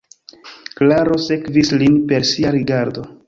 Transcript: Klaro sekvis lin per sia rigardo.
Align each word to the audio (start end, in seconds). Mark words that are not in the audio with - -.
Klaro 0.79 1.19
sekvis 1.27 1.71
lin 1.83 1.99
per 2.13 2.25
sia 2.33 2.55
rigardo. 2.59 3.05